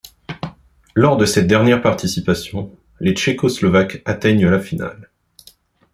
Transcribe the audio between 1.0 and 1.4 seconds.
de